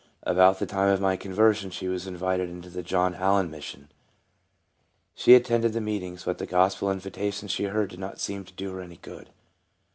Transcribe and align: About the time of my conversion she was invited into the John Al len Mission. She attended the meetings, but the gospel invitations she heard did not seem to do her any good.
About 0.23 0.57
the 0.57 0.65
time 0.65 0.89
of 0.89 0.99
my 0.99 1.15
conversion 1.15 1.69
she 1.69 1.87
was 1.87 2.07
invited 2.07 2.49
into 2.49 2.71
the 2.71 2.81
John 2.81 3.13
Al 3.13 3.35
len 3.35 3.51
Mission. 3.51 3.87
She 5.13 5.35
attended 5.35 5.73
the 5.73 5.79
meetings, 5.79 6.23
but 6.23 6.39
the 6.39 6.47
gospel 6.47 6.91
invitations 6.91 7.51
she 7.51 7.65
heard 7.65 7.91
did 7.91 7.99
not 7.99 8.19
seem 8.19 8.43
to 8.45 8.53
do 8.53 8.73
her 8.73 8.81
any 8.81 8.97
good. 8.97 9.29